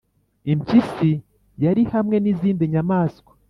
[0.51, 1.11] impyisi
[1.63, 3.31] yari hamwe n'izindi nyamaswa,